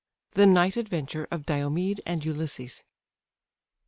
THE 0.31 0.47
NIGHT 0.47 0.77
ADVENTURE 0.77 1.27
OF 1.29 1.45
DIOMED 1.45 2.01
AND 2.07 2.25
ULYSSES. 2.25 2.83